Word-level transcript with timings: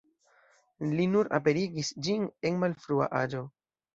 Li 0.93 1.05
nur 1.15 1.27
aperigis 1.39 1.93
ĝin 2.07 2.25
en 2.51 2.57
malfrua 2.65 3.13
aĝo. 3.23 3.45